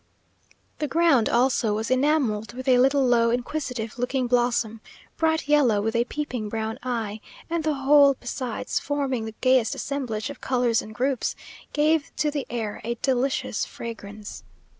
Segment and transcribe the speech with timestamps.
[0.79, 4.81] The ground also was enamelled with a little low inquisitive looking blossom,
[5.15, 10.31] bright yellow, with a peeping brown eye; and the whole, besides forming the gayest assemblage
[10.31, 11.35] of colours and groups,
[11.71, 14.43] gave to the air a delicious fragrance.